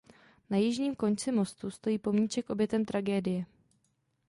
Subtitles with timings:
[0.49, 3.45] Na jižním konci mostu stojí pomníček obětem tragédie.